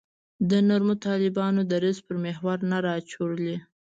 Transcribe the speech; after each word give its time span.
د 0.49 0.51
نرمو 0.67 0.95
طالبانو 1.07 1.61
دریځ 1.71 1.97
پر 2.05 2.15
محور 2.25 2.57
نه 2.71 2.77
راچورلي. 2.87 3.57